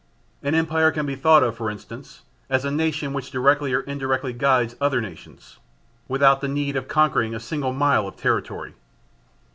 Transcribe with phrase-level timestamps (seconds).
[0.41, 4.33] An empire can be thought of, for instance, as a nation which directly or indirectly
[4.33, 5.59] guides other nations
[6.07, 8.73] without the need of conquering a single mile of territory.